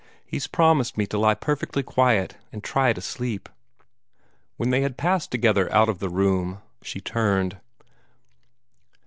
[0.25, 3.47] He's promised me to lie perfectly quiet, and try to sleep."
[4.57, 7.57] When they had passed together out of the room, she turned.